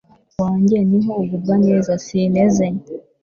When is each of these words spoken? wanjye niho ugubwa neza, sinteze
wanjye 0.41 0.77
niho 0.89 1.11
ugubwa 1.21 1.55
neza, 1.65 1.91
sinteze 2.05 2.65